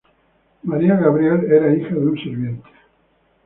Marie 0.63 0.87
Gabrielle 0.97 1.45
era 1.55 1.71
hija 1.75 1.93
de 1.93 1.99
un 2.07 2.17
sirviente. 2.17 2.69